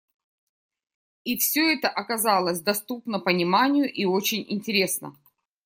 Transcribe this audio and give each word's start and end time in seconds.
И 1.25 1.37
всё 1.37 1.69
это 1.69 1.87
оказалось 1.87 2.59
доступно 2.59 3.19
пониманию 3.19 3.87
и 3.87 4.05
очень 4.05 4.43
интересно. 4.49 5.15